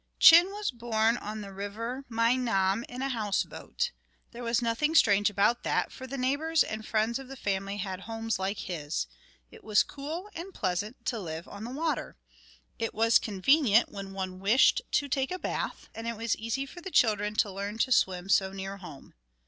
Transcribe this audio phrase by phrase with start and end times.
[0.19, 3.91] Chin was born on the river Meinam in a house boat.
[4.31, 7.99] There was nothing strange about that, for the neighbours and friends of the family had
[7.99, 9.05] homes like his.
[9.51, 12.17] It was cool and pleasant to live on the water.
[12.79, 16.81] It was convenient when one wished to take a bath, and it was easy for
[16.81, 19.13] the children to learn to swim so near home.